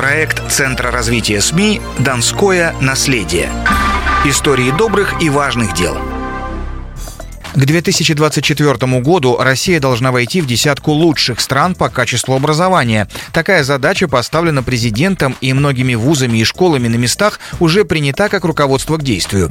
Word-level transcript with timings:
Проект 0.00 0.50
Центра 0.50 0.90
развития 0.90 1.42
СМИ 1.42 1.78
«Донское 1.98 2.74
наследие». 2.80 3.50
Истории 4.24 4.70
добрых 4.70 5.20
и 5.20 5.28
важных 5.28 5.74
дел– 5.74 5.94
к 7.52 7.64
2024 7.64 9.00
году 9.00 9.36
Россия 9.36 9.80
должна 9.80 10.12
войти 10.12 10.40
в 10.40 10.46
десятку 10.46 10.92
лучших 10.92 11.40
стран 11.40 11.74
по 11.74 11.88
качеству 11.88 12.34
образования. 12.34 13.08
Такая 13.32 13.64
задача 13.64 14.06
поставлена 14.06 14.62
президентом 14.62 15.36
и 15.40 15.52
многими 15.52 15.94
вузами 15.94 16.38
и 16.38 16.44
школами 16.44 16.86
на 16.86 16.94
местах 16.94 17.40
уже 17.58 17.84
принята 17.84 18.28
как 18.28 18.44
руководство 18.44 18.98
к 18.98 19.02
действию. 19.02 19.50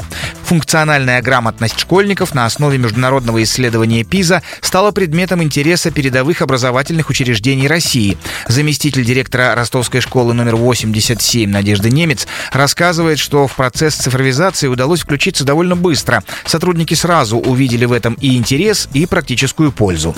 Функциональная 0.49 1.21
грамотность 1.21 1.79
школьников 1.79 2.33
на 2.33 2.47
основе 2.47 2.79
международного 2.79 3.43
исследования 3.43 4.03
ПИЗа 4.03 4.41
стала 4.61 4.89
предметом 4.89 5.43
интереса 5.43 5.91
передовых 5.91 6.41
образовательных 6.41 7.11
учреждений 7.11 7.67
России. 7.67 8.17
Заместитель 8.47 9.05
директора 9.05 9.53
Ростовской 9.53 10.01
школы 10.01 10.33
номер 10.33 10.55
87 10.55 11.47
Надежда 11.47 11.91
Немец 11.91 12.25
рассказывает, 12.51 13.19
что 13.19 13.47
в 13.47 13.55
процесс 13.55 13.93
цифровизации 13.93 14.65
удалось 14.65 15.01
включиться 15.01 15.43
довольно 15.43 15.75
быстро. 15.75 16.23
Сотрудники 16.45 16.95
сразу 16.95 17.37
увидели 17.37 17.85
в 17.85 17.91
этом 17.91 18.15
и 18.15 18.35
интерес, 18.35 18.89
и 18.91 19.05
практическую 19.05 19.71
пользу. 19.71 20.15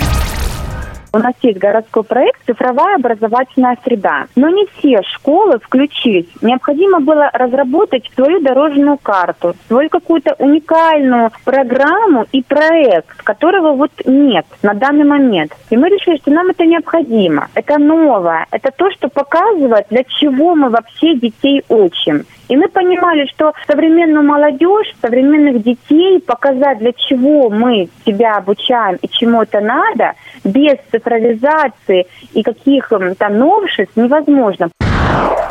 У 1.14 1.18
нас 1.18 1.34
есть 1.42 1.60
городской 1.60 2.04
проект 2.04 2.46
«Цифровая 2.46 2.96
образовательная 2.96 3.78
среда». 3.84 4.28
Но 4.38 4.48
не 4.48 4.66
все 4.78 5.02
школы 5.14 5.60
включились. 5.60 6.28
Необходимо 6.42 7.02
было 7.02 7.30
разработать 7.34 8.10
свою 8.16 8.40
дорожную 8.40 8.98
карту, 8.98 9.54
свою 9.68 9.90
какую-то 9.90 10.36
уникальную 10.40 11.32
программу 11.44 12.28
и 12.32 12.42
проект, 12.42 13.24
которого 13.24 13.74
вот 13.74 13.92
нет 14.06 14.46
на 14.64 14.74
данный 14.74 15.04
момент. 15.04 15.52
И 15.70 15.76
мы 15.76 15.90
решили, 15.90 16.16
что 16.16 16.32
нам 16.32 16.48
это 16.50 16.66
необходимо. 16.66 17.50
Это 17.56 17.78
новое. 17.78 18.48
Это 18.52 18.72
то, 18.72 18.90
что 18.92 19.10
показывает, 19.10 19.88
для 19.90 20.06
чего 20.06 20.56
мы 20.56 20.70
вообще 20.70 21.16
детей 21.16 21.62
учим. 21.68 22.26
И 22.52 22.58
мы 22.58 22.68
понимали, 22.68 23.28
что 23.28 23.54
современную 23.66 24.26
молодежь, 24.26 24.94
современных 25.02 25.64
детей 25.64 26.20
показать, 26.20 26.80
для 26.80 26.92
чего 26.92 27.50
мы 27.50 27.88
себя 28.06 28.36
обучаем 28.36 28.98
и 29.02 29.08
чему 29.08 29.44
это 29.44 29.62
надо, 29.62 30.16
без 30.44 30.76
цифровизации 30.92 32.08
и 32.34 32.44
каких 32.44 32.92
там 33.18 33.38
новшеств 33.38 33.96
невозможно. 33.96 34.70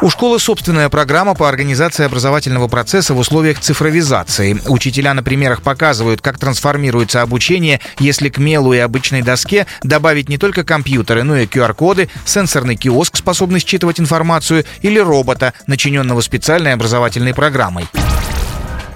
У 0.02 0.08
школы 0.08 0.40
собственная 0.40 0.88
программа 0.88 1.34
по 1.34 1.46
организации 1.46 2.06
образовательного 2.06 2.68
процесса 2.68 3.12
в 3.12 3.18
условиях 3.18 3.60
цифровизации. 3.60 4.58
Учителя 4.66 5.12
на 5.12 5.22
примерах 5.22 5.60
показывают, 5.60 6.22
как 6.22 6.38
трансформируется 6.38 7.20
обучение, 7.20 7.80
если 7.98 8.30
к 8.30 8.38
мелу 8.38 8.72
и 8.72 8.78
обычной 8.78 9.20
доске 9.20 9.66
добавить 9.82 10.30
не 10.30 10.38
только 10.38 10.64
компьютеры, 10.64 11.22
но 11.22 11.36
и 11.36 11.44
QR-коды, 11.44 12.08
сенсорный 12.24 12.76
киоск, 12.76 13.16
способный 13.16 13.60
считывать 13.60 14.00
информацию, 14.00 14.64
или 14.80 14.98
робота, 14.98 15.52
начиненного 15.66 16.22
специальной 16.22 16.72
образовательной 16.72 17.34
программой 17.34 17.86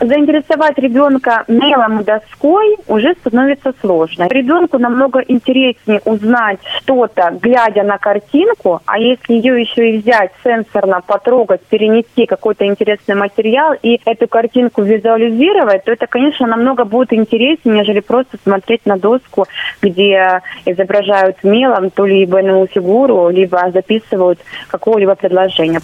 заинтересовать 0.00 0.78
ребенка 0.78 1.44
мелом 1.48 2.00
и 2.00 2.04
доской 2.04 2.76
уже 2.86 3.14
становится 3.20 3.72
сложно. 3.80 4.26
Ребенку 4.28 4.78
намного 4.78 5.20
интереснее 5.20 6.00
узнать 6.04 6.58
что-то, 6.78 7.36
глядя 7.40 7.82
на 7.82 7.98
картинку, 7.98 8.80
а 8.86 8.98
если 8.98 9.34
ее 9.34 9.60
еще 9.60 9.90
и 9.90 9.98
взять 9.98 10.32
сенсорно, 10.42 11.00
потрогать, 11.06 11.62
перенести 11.62 12.26
какой-то 12.26 12.66
интересный 12.66 13.14
материал 13.14 13.74
и 13.82 14.00
эту 14.04 14.28
картинку 14.28 14.82
визуализировать, 14.82 15.84
то 15.84 15.92
это, 15.92 16.06
конечно, 16.06 16.46
намного 16.46 16.84
будет 16.84 17.12
интереснее, 17.12 17.76
нежели 17.76 18.00
просто 18.00 18.36
смотреть 18.42 18.86
на 18.86 18.96
доску, 18.96 19.46
где 19.82 20.42
изображают 20.64 21.42
мелом 21.42 21.90
то 21.90 22.06
либо 22.06 22.40
иную 22.40 22.66
фигуру, 22.66 23.28
либо 23.28 23.70
записывают 23.72 24.38
какое-либо 24.68 25.14
предложение. 25.14 25.80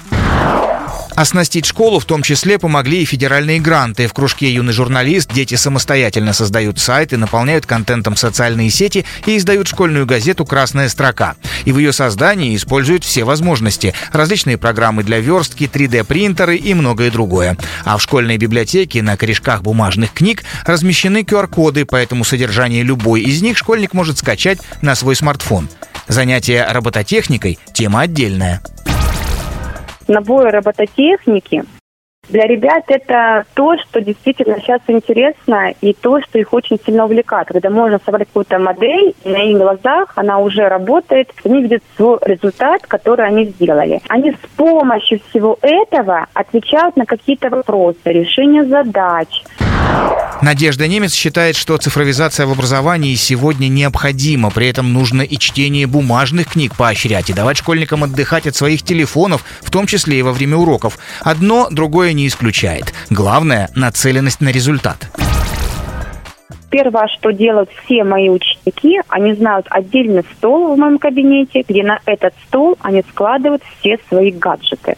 Оснастить 1.21 1.67
школу 1.67 1.99
в 1.99 2.07
том 2.07 2.23
числе 2.23 2.59
помогли 2.59 3.03
и 3.03 3.05
федеральные 3.05 3.61
гранты. 3.61 4.07
В 4.07 4.15
кружке 4.15 4.51
«Юный 4.55 4.73
журналист» 4.73 5.31
дети 5.31 5.55
самостоятельно 5.55 6.33
создают 6.33 6.79
сайты, 6.79 7.19
наполняют 7.19 7.67
контентом 7.67 8.17
социальные 8.17 8.71
сети 8.71 9.05
и 9.27 9.37
издают 9.37 9.69
школьную 9.69 10.07
газету 10.07 10.47
«Красная 10.47 10.89
строка». 10.89 11.37
И 11.67 11.73
в 11.73 11.79
ее 11.79 11.93
создании 11.93 12.57
используют 12.57 13.05
все 13.05 13.25
возможности. 13.25 13.93
Различные 14.13 14.57
программы 14.57 15.03
для 15.03 15.21
верстки, 15.21 15.65
3D-принтеры 15.65 16.57
и 16.57 16.73
многое 16.73 17.11
другое. 17.11 17.59
А 17.85 17.99
в 17.99 18.03
школьной 18.03 18.39
библиотеке 18.39 19.03
на 19.03 19.19
корешках 19.19 19.61
бумажных 19.61 20.15
книг 20.15 20.43
размещены 20.65 21.19
QR-коды, 21.21 21.85
поэтому 21.85 22.25
содержание 22.25 22.83
любой 22.83 23.21
из 23.21 23.43
них 23.43 23.59
школьник 23.59 23.93
может 23.93 24.17
скачать 24.17 24.61
на 24.81 24.95
свой 24.95 25.17
смартфон. 25.17 25.69
Занятие 26.09 26.67
робототехникой– 26.67 27.59
тема 27.75 28.01
отдельная 28.01 28.63
наборы 30.11 30.51
робототехники. 30.51 31.65
Для 32.29 32.47
ребят 32.47 32.85
это 32.89 33.45
то, 33.55 33.77
что 33.79 34.01
действительно 34.01 34.61
сейчас 34.61 34.81
интересно, 34.87 35.73
и 35.81 35.95
то, 35.95 36.21
что 36.21 36.39
их 36.39 36.53
очень 36.53 36.79
сильно 36.85 37.07
увлекает. 37.07 37.49
Когда 37.49 37.71
можно 37.71 37.99
собрать 38.05 38.29
какую-то 38.29 38.59
модель, 38.59 39.15
и 39.25 39.29
на 39.29 39.43
их 39.43 39.59
глазах 39.59 40.13
она 40.15 40.39
уже 40.39 40.69
работает, 40.69 41.33
они 41.45 41.63
видят 41.63 41.83
свой 41.97 42.19
результат, 42.23 42.87
который 42.87 43.27
они 43.27 43.47
сделали. 43.47 44.01
Они 44.09 44.31
с 44.31 44.57
помощью 44.57 45.21
всего 45.31 45.59
этого 45.61 46.27
отвечают 46.35 46.97
на 46.97 47.05
какие-то 47.05 47.49
вопросы, 47.51 47.99
решение 48.05 48.65
задач, 48.65 49.43
Надежда 50.43 50.89
Немец 50.89 51.13
считает, 51.13 51.55
что 51.55 51.77
цифровизация 51.77 52.47
в 52.47 52.53
образовании 52.53 53.15
сегодня 53.15 53.69
необходима. 53.69 54.51
При 54.51 54.69
этом 54.69 54.91
нужно 54.91 55.21
и 55.21 55.37
чтение 55.37 55.87
бумажных 55.87 56.53
книг 56.53 56.77
поощрять 56.77 57.29
и 57.29 57.35
давать 57.35 57.59
школьникам 57.59 58.05
отдыхать 58.05 58.47
от 58.47 58.57
своих 58.57 58.83
телефонов, 58.83 59.45
в 59.61 59.71
том 59.71 59.87
числе 59.87 60.19
и 60.19 60.23
во 60.23 60.33
время 60.33 60.57
уроков. 60.57 60.99
Одно 61.21 61.69
другое 61.71 62.15
не 62.21 62.27
исключает. 62.27 62.93
Главное– 63.09 63.71
нацеленность 63.75 64.41
на 64.41 64.51
результат. 64.51 65.09
Первое, 66.71 67.09
что 67.09 67.31
делают 67.33 67.71
все 67.83 68.05
мои 68.05 68.29
ученики, 68.29 69.01
они 69.09 69.33
знают 69.35 69.67
отдельный 69.71 70.25
стол 70.37 70.75
в 70.75 70.79
моем 70.79 70.99
кабинете, 70.99 71.65
где 71.67 71.83
на 71.83 71.99
этот 72.05 72.35
стол 72.47 72.77
они 72.81 73.03
складывают 73.11 73.63
все 73.81 73.99
свои 74.09 74.31
гаджеты 74.31 74.97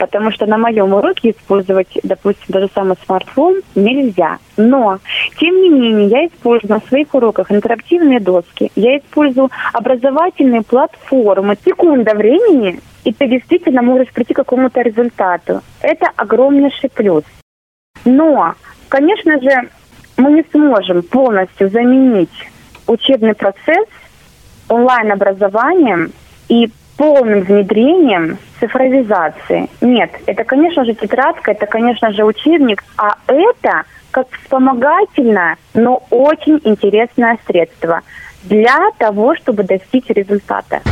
потому 0.00 0.32
что 0.32 0.46
на 0.46 0.56
моем 0.56 0.94
уроке 0.94 1.30
использовать, 1.30 1.88
допустим, 2.02 2.46
даже 2.48 2.70
самый 2.74 2.96
смартфон 3.04 3.60
нельзя. 3.74 4.38
Но, 4.56 4.98
тем 5.38 5.60
не 5.60 5.68
менее, 5.68 6.08
я 6.08 6.26
использую 6.26 6.70
на 6.72 6.80
своих 6.88 7.14
уроках 7.14 7.52
интерактивные 7.52 8.18
доски, 8.18 8.72
я 8.76 8.96
использую 8.96 9.50
образовательные 9.74 10.62
платформы. 10.62 11.56
Секунда 11.62 12.14
времени, 12.14 12.80
и 13.04 13.12
ты 13.12 13.26
действительно 13.28 13.82
можешь 13.82 14.12
прийти 14.12 14.34
к 14.34 14.38
какому-то 14.38 14.80
результату. 14.82 15.62
Это 15.80 16.10
огромнейший 16.16 16.90
плюс. 16.90 17.24
Но, 18.04 18.54
конечно 18.88 19.40
же, 19.40 19.68
мы 20.16 20.32
не 20.32 20.44
сможем 20.50 21.02
полностью 21.02 21.68
заменить 21.68 22.50
учебный 22.86 23.34
процесс 23.34 23.86
онлайн-образованием 24.68 26.12
и 26.48 26.70
полным 26.96 27.40
внедрением 27.40 28.38
цифровизации. 28.58 29.68
Нет, 29.80 30.10
это, 30.26 30.44
конечно 30.44 30.84
же, 30.84 30.94
тетрадка, 30.94 31.52
это, 31.52 31.66
конечно 31.66 32.12
же, 32.12 32.24
учебник, 32.24 32.84
а 32.98 33.16
это 33.26 33.84
как 34.10 34.26
вспомогательное, 34.42 35.56
но 35.72 36.02
очень 36.10 36.60
интересное 36.64 37.38
средство 37.46 38.02
для 38.42 38.90
того, 38.98 39.34
чтобы 39.36 39.62
достичь 39.62 40.08
результата. 40.08 40.82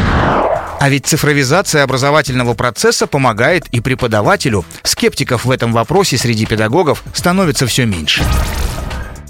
А 0.81 0.89
ведь 0.89 1.07
цифровизация 1.07 1.83
образовательного 1.83 2.55
процесса 2.55 3.07
помогает 3.09 3.67
и 3.73 3.81
преподавателю. 3.81 4.65
Скептиков 4.85 5.45
в 5.45 5.51
этом 5.51 5.73
вопросе 5.73 6.17
среди 6.17 6.47
педагогов 6.47 7.03
становится 7.13 7.67
все 7.67 7.85
меньше. 7.85 8.23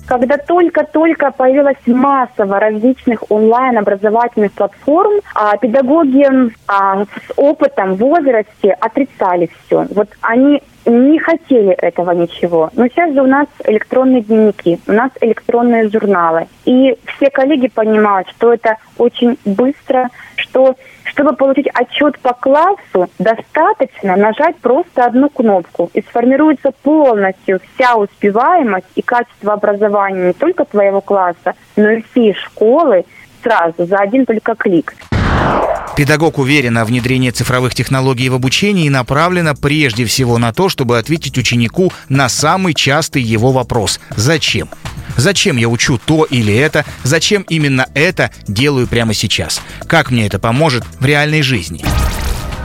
Когда 0.07 0.39
только-только 0.39 1.31
появилась 1.31 1.77
массово 1.87 2.61
различных 2.61 3.31
онлайн-образовательных 3.31 4.53
платформ, 4.53 5.21
а 5.35 5.57
педагоги 5.59 6.27
а, 6.67 7.05
с 7.05 7.33
опытом 7.37 7.95
в 7.95 7.99
возрасте 7.99 8.73
отрицали 8.81 9.51
все. 9.67 9.87
Вот 9.91 10.09
они 10.23 10.63
не 10.89 11.19
хотели 11.19 11.73
этого 11.73 12.13
ничего. 12.13 12.71
Но 12.75 12.89
сейчас 12.89 13.13
же 13.13 13.23
у 13.23 13.27
нас 13.27 13.47
электронные 13.65 14.23
дневники, 14.23 14.81
у 14.87 14.93
нас 14.93 15.11
электронные 15.21 15.89
журналы. 15.89 16.49
И 16.65 16.99
все 17.17 17.31
коллеги 17.31 17.69
понимают, 17.69 18.29
что 18.31 18.53
это 18.53 18.77
очень 18.97 19.39
быстро, 19.45 20.09
что 20.37 20.77
чтобы 21.05 21.35
получить 21.35 21.69
отчет 21.75 22.19
по 22.21 22.33
классу, 22.33 23.11
достаточно 23.19 24.15
нажать 24.17 24.57
просто 24.57 25.07
одну 25.07 25.29
кнопку, 25.31 25.91
и 25.95 26.03
сформируется 26.03 26.71
полностью 26.83 27.61
вся 27.75 27.97
успеваемость 27.97 28.87
и 28.95 29.03
качество 29.03 29.55
образования 29.55 30.29
не 30.29 30.33
только 30.33 30.65
твоего 30.65 31.01
класса, 31.01 31.55
но 31.77 31.91
и 31.91 32.03
всей 32.03 32.35
школы 32.35 33.05
сразу, 33.43 33.87
за 33.87 33.97
один 33.97 34.27
только 34.27 34.55
клик. 34.55 34.95
Педагог 35.99 36.39
уверена, 36.39 36.85
внедрение 36.85 37.33
цифровых 37.33 37.75
технологий 37.75 38.29
в 38.29 38.35
обучении 38.35 38.89
направлено 38.89 39.57
прежде 39.61 40.05
всего 40.05 40.39
на 40.39 40.53
то, 40.53 40.69
чтобы 40.69 40.97
ответить 40.97 41.37
ученику 41.37 41.91
на 42.09 42.29
самый 42.29 42.73
частый 42.73 43.21
его 43.21 43.51
вопрос 43.51 43.99
«Зачем?». 44.11 44.69
Зачем 45.17 45.57
я 45.57 45.69
учу 45.69 45.99
то 45.99 46.23
или 46.23 46.57
это? 46.57 46.85
Зачем 47.03 47.45
именно 47.49 47.87
это 47.97 48.31
делаю 48.47 48.87
прямо 48.87 49.13
сейчас? 49.13 49.61
Как 49.89 50.13
мне 50.13 50.25
это 50.29 50.39
поможет 50.39 50.85
в 51.01 51.05
реальной 51.05 51.43
жизни? 51.43 51.85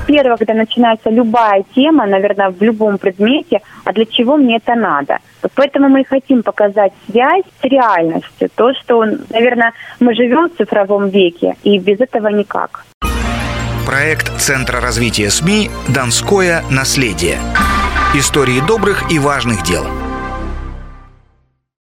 Первое, 0.06 0.38
когда 0.38 0.54
начинается 0.54 1.10
любая 1.10 1.64
тема, 1.74 2.06
наверное, 2.06 2.52
в 2.52 2.62
любом 2.62 3.00
предмете, 3.00 3.62
а 3.84 3.94
для 3.94 4.06
чего 4.06 4.38
мне 4.38 4.58
это 4.58 4.76
надо? 4.76 5.18
Вот 5.42 5.52
поэтому 5.56 5.90
мы 5.90 6.02
и 6.02 6.06
хотим 6.06 6.44
показать 6.44 6.94
связь 7.10 7.46
с 7.60 7.64
реальностью, 7.64 8.50
то, 8.54 8.76
что, 8.76 9.04
наверное, 9.32 9.74
мы 10.00 10.14
живем 10.14 10.50
в 10.50 10.58
цифровом 10.58 11.10
веке, 11.10 11.56
и 11.64 11.80
без 11.80 12.00
этого 12.00 12.28
никак. 12.28 12.86
Проект 13.86 14.42
Центра 14.42 14.80
развития 14.80 15.30
СМИ 15.30 15.70
«Донское 15.90 16.64
наследие». 16.70 17.40
Истории 18.14 18.62
добрых 18.66 19.12
и 19.12 19.20
важных 19.20 19.64
дел– 19.64 19.86